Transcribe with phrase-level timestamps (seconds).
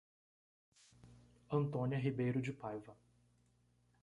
[1.47, 2.97] Antônia Ribeiro de Paiva